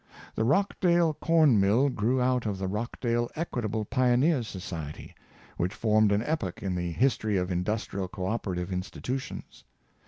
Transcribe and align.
The 0.33 0.43
Rochdale 0.43 1.13
Corn 1.13 1.59
mill 1.59 1.87
grew 1.89 2.19
out 2.19 2.47
of 2.47 2.57
the 2.57 2.67
Rochdale 2.67 3.29
Equitable 3.35 3.85
Pioneers' 3.85 4.47
Societ}^, 4.47 5.13
which 5.57 5.75
formed 5.75 6.11
an 6.11 6.23
epoch 6.23 6.63
in 6.63 6.73
the 6.73 6.91
history 6.91 7.37
of 7.37 7.51
industrial 7.51 8.07
co 8.07 8.25
operative 8.25 8.73
institutions. 8.73 9.63